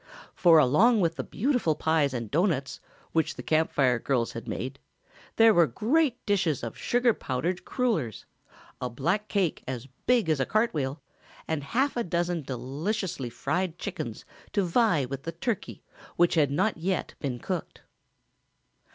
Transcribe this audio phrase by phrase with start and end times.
[0.33, 2.79] For along with the beautiful pies and doughnuts,
[3.11, 4.79] which the Camp Fire girls had made,
[5.35, 8.25] there were great dishes of sugar powdered crullers,
[8.81, 11.03] a black cake as big as a cart wheel
[11.47, 15.83] and half a dozen deliciously fried chickens to vie with the turkey
[16.15, 17.83] which had not yet been cooked.